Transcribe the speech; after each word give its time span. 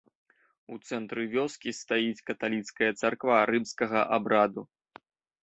У 0.75 0.77
цэнтры 0.87 1.25
вёскі 1.33 1.73
стаіць 1.81 2.25
каталіцкая 2.31 2.89
царква 3.03 3.37
рымскага 3.53 3.99
абраду. 4.19 4.61